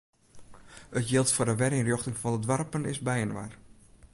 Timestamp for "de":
1.49-1.55, 2.35-2.41